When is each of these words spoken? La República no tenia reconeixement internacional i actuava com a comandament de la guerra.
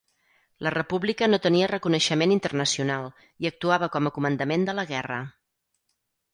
La 0.67 0.69
República 0.75 1.27
no 1.33 1.39
tenia 1.43 1.67
reconeixement 1.73 2.33
internacional 2.37 3.07
i 3.45 3.53
actuava 3.53 3.93
com 3.99 4.09
a 4.09 4.15
comandament 4.19 4.69
de 4.71 4.79
la 4.81 4.89
guerra. 4.97 5.23